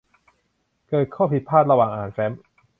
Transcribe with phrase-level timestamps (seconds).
[0.87, 2.31] เกิดข้อผิดพลาดระหว่างอ่านแฟ้ม